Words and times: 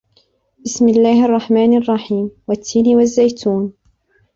بسم 0.63 0.89
الله 0.89 1.25
الرحمن 1.25 1.77
الرحيم 1.77 2.31
والتين 2.47 2.95
والزيتون 2.97 3.73